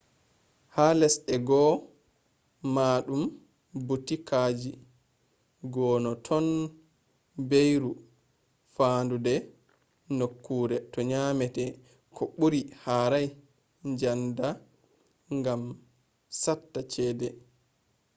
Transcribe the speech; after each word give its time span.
ha 0.75 0.85
lesde 0.99 1.35
goo 1.47 1.73
maɗun 2.75 3.23
ɓutikaji 3.87 4.71
goo 5.73 5.95
no 6.03 6.11
ton 6.25 6.47
beyru 7.49 7.91
fanɗude 8.75 9.33
nokkure 10.17 10.77
to 10.91 10.99
nyamete 11.09 11.63
ko 12.15 12.23
ɓuri 12.37 12.61
harai 12.83 13.27
djanda 13.97 14.47
gam 15.43 15.61
satta 16.41 16.79
chede 16.91 17.27